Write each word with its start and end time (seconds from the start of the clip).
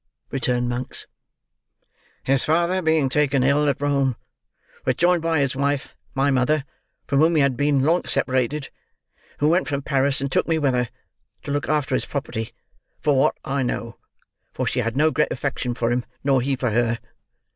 returned 0.31 0.67
Monks. 0.67 1.05
"His 2.23 2.43
father 2.43 2.81
being 2.81 3.07
taken 3.07 3.43
ill 3.43 3.69
at 3.69 3.79
Rome, 3.79 4.15
was 4.83 4.95
joined 4.95 5.21
by 5.21 5.37
his 5.37 5.55
wife, 5.55 5.95
my 6.15 6.31
mother, 6.31 6.65
from 7.05 7.19
whom 7.19 7.35
he 7.35 7.43
had 7.43 7.55
been 7.55 7.83
long 7.83 8.05
separated, 8.05 8.71
who 9.37 9.47
went 9.49 9.67
from 9.67 9.83
Paris 9.83 10.19
and 10.19 10.31
took 10.31 10.47
me 10.47 10.57
with 10.57 10.73
her—to 10.73 11.51
look 11.51 11.69
after 11.69 11.93
his 11.93 12.07
property, 12.07 12.51
for 12.99 13.15
what 13.15 13.37
I 13.45 13.61
know, 13.61 13.97
for 14.55 14.65
she 14.65 14.79
had 14.79 14.97
no 14.97 15.11
great 15.11 15.31
affection 15.31 15.75
for 15.75 15.91
him, 15.91 16.03
nor 16.23 16.41
he 16.41 16.55
for 16.55 16.71
her. 16.71 16.97